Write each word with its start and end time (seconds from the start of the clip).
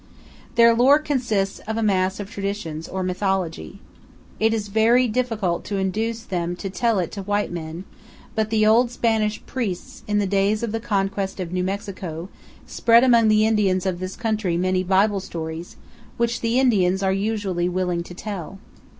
Their 0.55 0.73
lore 0.73 0.97
consists 0.97 1.59
of 1.67 1.77
a 1.77 1.83
mass 1.83 2.19
of 2.19 2.27
traditions, 2.27 2.87
or 2.87 3.03
mythology. 3.03 3.77
It 4.39 4.51
is 4.51 4.67
very 4.67 5.07
difficult 5.07 5.63
to 5.65 5.77
induce 5.77 6.23
them 6.23 6.55
to 6.55 6.71
tell 6.71 6.97
it 6.97 7.11
to 7.11 7.21
white 7.21 7.51
men; 7.51 7.83
but 8.33 8.49
the 8.49 8.65
old 8.65 8.89
Spanish 8.89 9.45
priests, 9.45 10.01
in 10.07 10.17
the 10.17 10.25
days 10.25 10.63
of 10.63 10.71
the 10.71 10.79
conquest 10.79 11.39
of 11.39 11.53
New 11.53 11.63
Mexico, 11.63 12.29
spread 12.65 13.03
among 13.03 13.27
the 13.27 13.45
Indians 13.45 13.85
of 13.85 13.99
this 13.99 14.15
country 14.15 14.57
many 14.57 14.81
Bible 14.81 15.19
stories, 15.19 15.75
which 16.17 16.41
the 16.41 16.59
Indians 16.59 17.03
are 17.03 17.13
usually 17.13 17.69
willing 17.69 18.01
to 18.01 18.15
tell. 18.15 18.57